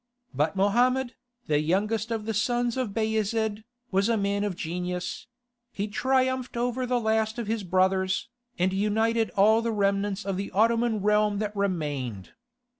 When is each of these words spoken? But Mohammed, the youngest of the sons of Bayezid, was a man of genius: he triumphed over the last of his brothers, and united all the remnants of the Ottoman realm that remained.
But 0.33 0.55
Mohammed, 0.55 1.13
the 1.45 1.59
youngest 1.59 2.09
of 2.09 2.25
the 2.25 2.33
sons 2.33 2.75
of 2.75 2.91
Bayezid, 2.91 3.63
was 3.91 4.09
a 4.09 4.17
man 4.17 4.43
of 4.43 4.55
genius: 4.55 5.27
he 5.71 5.87
triumphed 5.87 6.57
over 6.57 6.87
the 6.87 6.99
last 6.99 7.37
of 7.37 7.45
his 7.45 7.63
brothers, 7.63 8.27
and 8.57 8.73
united 8.73 9.29
all 9.37 9.61
the 9.61 9.71
remnants 9.71 10.25
of 10.25 10.37
the 10.37 10.49
Ottoman 10.53 11.01
realm 11.03 11.37
that 11.37 11.55
remained. 11.55 12.31